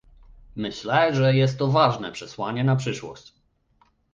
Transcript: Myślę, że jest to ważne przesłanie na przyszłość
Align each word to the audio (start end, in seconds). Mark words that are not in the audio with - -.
Myślę, 0.55 1.15
że 1.15 1.35
jest 1.35 1.57
to 1.59 1.67
ważne 1.67 2.11
przesłanie 2.11 2.63
na 2.63 2.75
przyszłość 2.75 3.33